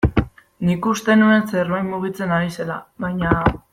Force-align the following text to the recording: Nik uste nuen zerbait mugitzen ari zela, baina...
Nik 0.69 0.87
uste 0.91 1.17
nuen 1.19 1.45
zerbait 1.57 1.87
mugitzen 1.91 2.35
ari 2.39 2.51
zela, 2.57 2.79
baina... 3.07 3.37